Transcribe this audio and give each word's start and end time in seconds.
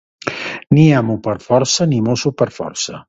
Ni 0.77 0.85
amo 1.01 1.17
per 1.27 1.35
força, 1.49 1.87
ni 1.93 2.01
mosso 2.09 2.33
per 2.41 2.49
força. 2.57 2.97